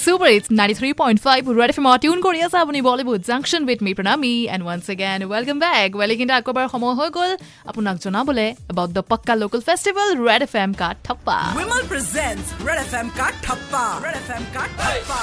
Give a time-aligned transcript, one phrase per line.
[0.00, 4.62] Super, it's 93.5 Red FM tune কৰি আছে আপুনি Bollywood junction with me Pranami and
[4.66, 7.30] once again welcome back well কিন্তু আকবাৰ সময় হৈ গ'ল
[7.70, 12.80] আপোনাক জনাবলৈ about the pakka local festival Red F M CAA thappa Vimal presents Red
[12.90, 13.84] FM ka Thappa.
[14.06, 15.20] Red FM ka Thappa.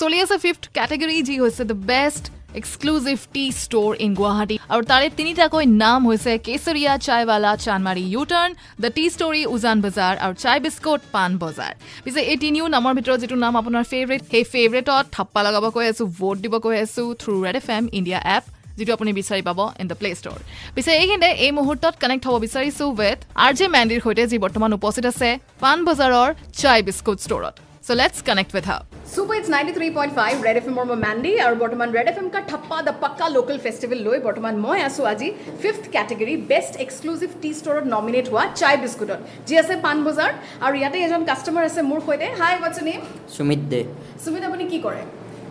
[0.00, 2.24] চলি আছে fifth category যি হৈছে the best
[2.60, 8.50] exclusive tea store in Guwahati আৰু তাৰে তিনিটাকৈ নাম হৈছে Kesariya Chaiwala Chandmari U turn
[8.82, 11.72] the tea story Uzan Bazar আৰু চাই বিস্কুট পাণ বজাৰ
[12.04, 16.06] পিছে এই তিনিও নামৰ ভিতৰত যিটো নাম আপোনাৰ ফেভৰেট সেই ফেভৰেটত থাপ্পা লগাব কৈ আছোঁ
[16.18, 18.44] ভোট দিব কৈ আছোঁ through Red F M India app
[18.78, 20.38] যিটো আপুনি বিচাৰি পাব ইন দ্য প্লে ষ্ট'ৰ
[20.74, 25.04] পিছে এইখিনিতে এই মুহূৰ্তত কানেক্ট হ'ব বিচাৰিছোঁ উইথ আৰ জে মেণ্ডিৰ সৈতে যি বৰ্তমান উপস্থিত
[25.12, 25.30] আছে
[25.62, 28.80] পাণ বজাৰৰ চাই বিস্কুট ষ্ট'ৰত so' let's connect with how
[29.14, 32.18] super it's ninety three point five Red F এমৰ মই মেণ্ডি আৰু বৰ্তমান Red F
[32.20, 35.28] M CAA thappa the pakka local festival লৈ বৰ্তমান মই আছোঁ আজি
[35.62, 40.30] fifth category best exclusive tea ষ্ট'ৰত nominate হোৱা চাই বিস্কুটত যি আছে পাণ বজাৰ
[40.64, 43.00] আৰু ইয়াতে এজন কাষ্টমাৰ আছে মোৰ সৈতে hi what's name
[43.36, 43.80] Sumit Dey
[44.24, 45.02] Sumit আপুনি কি কৰে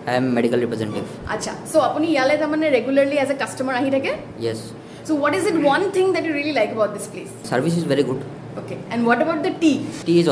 [0.10, 4.12] আই এম মেডিকেল ৰিপ্ৰেজেণ্টেটিভ আচ্ছা চ' আপুনি ইয়ালৈ তাৰমানে ৰেগুলাৰলি এজ এ কাষ্টমাৰ আহি থাকে
[4.46, 4.60] yes
[5.06, 7.86] so' what is it one thing that you really like about this place service is
[7.92, 8.20] very good
[8.60, 9.74] okay and what about the tea
[10.08, 10.30] tea is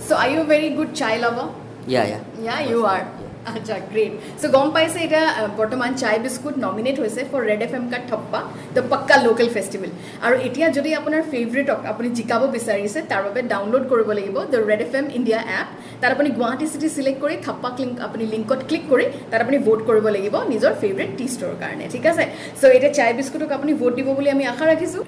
[0.00, 1.52] So, are you a very good chai lover?
[1.86, 2.20] Yeah, yeah.
[2.40, 2.98] Yeah, you are.
[2.98, 3.29] Yeah.
[3.54, 5.24] আচ্ছা great so গম পাইছে এতিয়া
[5.58, 8.40] বৰ্তমান Chai biscuit nominate হৈছে for Red F M CAA thappa
[8.76, 9.90] the pakka local festival
[10.26, 14.80] আৰু এতিয়া যদি আপোনাৰ ফেভৰেটক আপুনি জিকাব বিচাৰিছে তাৰ বাবে ডাউনলোড কৰিব লাগিব the Red
[14.86, 15.68] F M India app
[16.00, 19.80] তাত আপুনি গুৱাহাটী চিটি চিলেক্ট কৰি থাপ্পা ক্লিক আপুনি লিংকত ক্লিক কৰি তাত আপুনি ভোট
[19.88, 22.24] কৰিব লাগিব নিজৰ ফেভৰেট টি ষ্ট'ৰ কাৰণে ঠিক আছে?
[22.60, 25.02] চ' এতিয়া চাই বিস্কুটক আপুনি ভোট দিব বুলি আমি আশা ৰাখিছোঁ।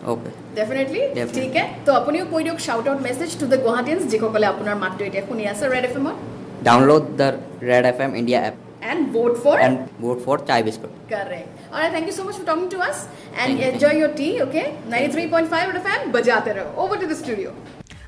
[0.58, 1.00] ডেফিনেটলি.
[1.38, 1.54] ঠিক
[1.86, 5.42] তো আপুনিও কৈ দিয়ক shout out message to the Guwahatians যিসকলে আপোনাৰ মাতটো এতিয়া শুনি
[5.52, 6.16] আছে ৰেড এফ এমত
[6.62, 10.90] download the Red FM India app and vote for and vote for chai biscuit.
[11.08, 11.48] Correct.
[11.72, 11.92] All right.
[11.92, 13.98] Thank you so much for talking to us and thank enjoy you.
[14.06, 14.42] your tea.
[14.42, 14.76] Okay.
[14.88, 16.12] Ninety three point five Red FM.
[16.12, 16.74] Bajate raho.
[16.76, 17.54] Over to the studio.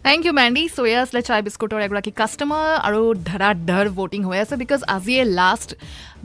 [0.06, 4.55] Thank you Mandy so' এয়া আছিলে চাই বিস্কুটৰ এগৰাকী customer আৰু ধৰাধৰ voting হৈ আছে
[4.62, 5.70] because আজিয়ে last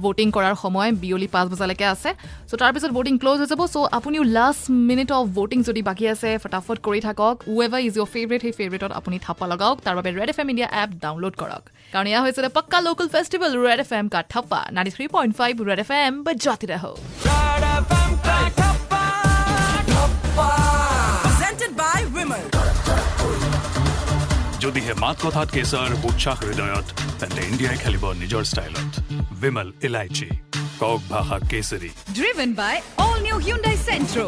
[0.04, 2.09] voting কৰাৰ সময় বিয়লি পাঁচ বজালৈকে আছে।
[2.50, 6.30] চ' তাৰপিছত ভোটিং ক্ল'জ হৈ যাব। চ' আপুনিও লাষ্ট মিনিট অফ ভোটিং যদি বাকী আছে
[6.44, 10.30] ফটাফট কৰি থাকক। ৱেভাৰ ইজ ইয়ৰ ফেভৰেট সেই ফেভৰেটত আপুনি থাপ্পা লগাওক। তাৰ বাবে Red
[10.34, 14.08] F M India app download কৰক। কাৰণ এয়া হৈছিলে pakka local festival Red F M
[14.14, 16.92] কা thappa ninety three point five Red F M বাজাতে ৰহো
[24.90, 26.88] যদিহে মাত কথাত কেশৰ উৎসাহ হৃদয়ত
[27.20, 28.92] তেন্তে ইণ্ডিয়াই খেলিব নিজৰ ষ্টাইলত।
[29.42, 30.30] বিমল ইলাইচি
[30.82, 34.26] কক ভাষা কেশৰী। Driven by all new Hyundai Centro,